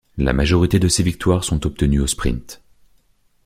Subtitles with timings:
[0.17, 2.59] La majorité de ces victoires sont obtenues au sprint.